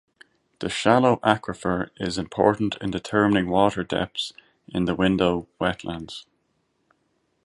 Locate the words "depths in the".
3.83-4.95